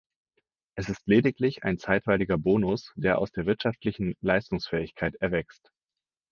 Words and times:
Es 0.75 0.89
ist 0.89 1.03
lediglich 1.05 1.63
ein 1.63 1.77
zeitweiliger 1.77 2.39
Bonus, 2.39 2.91
der 2.95 3.19
aus 3.19 3.31
der 3.31 3.45
wirtschaftlichen 3.45 4.15
Leistungsfähigkeit 4.21 5.13
erwächst. 5.19 5.69